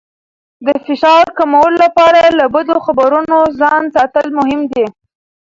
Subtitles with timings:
[0.65, 4.85] د فشار کمولو لپاره له بدو خبرونو ځان ساتل مهم دي.